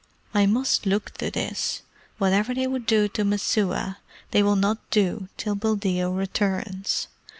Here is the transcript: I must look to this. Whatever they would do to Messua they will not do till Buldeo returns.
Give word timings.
I 0.33 0.47
must 0.47 0.87
look 0.87 1.11
to 1.19 1.29
this. 1.29 1.83
Whatever 2.17 2.55
they 2.55 2.65
would 2.65 2.87
do 2.87 3.07
to 3.09 3.23
Messua 3.23 3.97
they 4.31 4.41
will 4.41 4.55
not 4.55 4.79
do 4.89 5.27
till 5.37 5.53
Buldeo 5.53 6.09
returns. 6.11 7.07